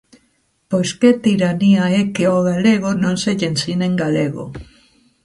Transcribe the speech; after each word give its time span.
Pois 0.69 0.89
que 0.99 1.09
tiranía 1.25 1.83
é 1.99 2.01
que 2.13 2.23
ó 2.35 2.37
galego 2.51 2.89
non 3.03 3.15
se 3.23 3.31
lle 3.37 3.47
ensine 3.53 3.85
en 3.91 3.95
galego. 4.03 4.43